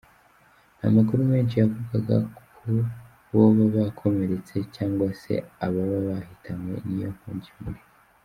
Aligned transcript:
Nta 0.77 0.87
makuru 0.97 1.19
menshi 1.31 1.55
yavugaga 1.61 2.17
ku 2.55 2.67
boba 3.33 3.63
bakomeretse 3.75 4.55
cyangwase 4.75 5.31
ababahitanywe 5.65 6.75
n'iyo 6.89 7.09
nkongi 7.17 7.49
y'umuriro. 7.51 7.89